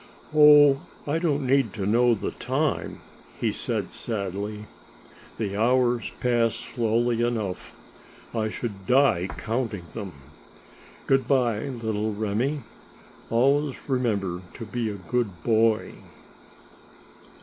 "Oh, 0.35 0.81
I 1.05 1.19
don't 1.19 1.45
need 1.45 1.73
to 1.75 1.85
know 1.85 2.15
the 2.15 2.31
time," 2.31 3.01
he 3.39 3.51
said 3.51 3.91
sadly; 3.91 4.65
"the 5.37 5.55
hours 5.55 6.11
pass 6.19 6.55
slowly 6.55 7.21
enough. 7.21 7.75
I 8.33 8.49
should 8.49 8.87
die 8.87 9.27
counting 9.27 9.85
them. 9.93 10.13
Good 11.05 11.27
by, 11.27 11.65
little 11.65 12.15
Remi; 12.15 12.61
always 13.29 13.87
remember 13.87 14.41
to 14.55 14.65
be 14.65 14.89
a 14.89 14.95
good 14.95 15.43
boy." 15.43 15.91